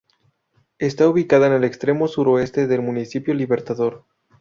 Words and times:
Está 0.79 1.07
ubicada 1.07 1.45
en 1.45 1.53
el 1.53 1.63
extremo 1.63 2.07
suroeste 2.07 2.65
del 2.65 2.81
Municipio 2.81 3.35
Libertador. 3.35 4.05